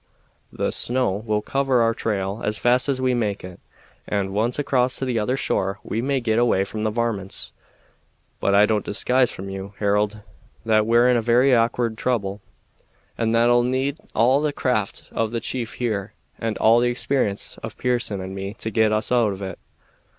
[0.51, 3.59] The snow will cover our trail as fast as we make it,
[4.07, 7.51] and, once across to the other shore, we may git away from the varmints.
[8.39, 10.21] But I don't disguise from you, Harold,
[10.65, 12.41] that we're in a very awk'ard trouble,
[13.15, 16.89] and that it 'll need all the craft of the chief, here, and all the
[16.89, 19.59] experience of Pearson and me to get us out of it."